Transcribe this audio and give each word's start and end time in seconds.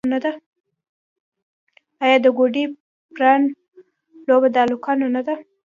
آیا 2.03 2.17
د 2.23 2.27
ګوډي 2.37 2.63
پران 3.13 3.41
لوبه 4.27 4.47
د 4.51 4.55
هلکانو 4.63 5.05
نه 5.15 5.21
ده؟ 5.27 5.35